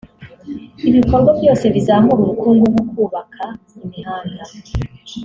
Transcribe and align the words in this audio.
Ibikorwa 0.89 1.31
byose 1.39 1.65
bizamura 1.75 2.19
ubukungu 2.21 2.63
nko 2.71 2.83
kubaka 2.91 3.43
imihanda 3.83 4.43